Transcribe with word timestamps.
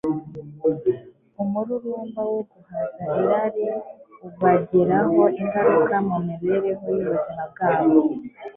umururumba 1.41 2.21
wo 2.31 2.41
guhaza 2.51 3.03
irari 3.19 3.65
ubagiraho 4.27 5.21
ingaruka 5.41 5.95
mu 6.07 6.17
mibereho 6.27 6.87
y'ubuzima 6.99 7.43
bwabo 7.51 7.95